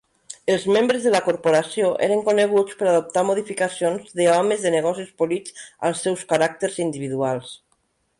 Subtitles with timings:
[0.51, 5.61] Els membres de la corporació eren coneguts per adoptar modificacions de "homes de negocis polits"
[5.91, 7.53] als seus caràcters individuals.